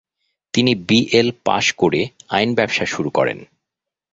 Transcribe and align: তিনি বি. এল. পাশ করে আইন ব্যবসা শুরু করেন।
তিনি 0.53 0.71
বি. 0.87 0.99
এল. 1.13 1.27
পাশ 1.45 1.65
করে 1.73 2.01
আইন 2.29 2.49
ব্যবসা 2.55 2.85
শুরু 2.85 3.09
করেন। 3.09 3.39